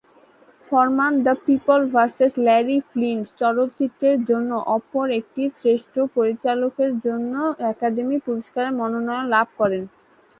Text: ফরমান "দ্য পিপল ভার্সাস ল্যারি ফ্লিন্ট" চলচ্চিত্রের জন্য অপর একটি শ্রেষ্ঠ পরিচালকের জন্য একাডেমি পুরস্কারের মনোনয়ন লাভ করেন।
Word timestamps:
ফরমান 0.67 1.13
"দ্য 1.25 1.33
পিপল 1.45 1.79
ভার্সাস 1.93 2.33
ল্যারি 2.45 2.77
ফ্লিন্ট" 2.89 3.25
চলচ্চিত্রের 3.41 4.17
জন্য 4.29 4.51
অপর 4.75 5.05
একটি 5.19 5.43
শ্রেষ্ঠ 5.57 5.93
পরিচালকের 6.15 6.91
জন্য 7.05 7.33
একাডেমি 7.71 8.17
পুরস্কারের 8.25 8.77
মনোনয়ন 8.79 9.25
লাভ 9.33 9.47
করেন। 9.59 9.83